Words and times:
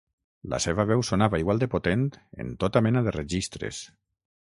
La 0.53 0.59
seva 0.63 0.85
veu 0.91 1.03
sonava 1.09 1.41
igual 1.45 1.63
de 1.65 1.69
potent 1.75 2.09
en 2.47 2.53
tota 2.65 2.85
mena 2.89 3.07
de 3.11 3.17
registres. 3.21 3.89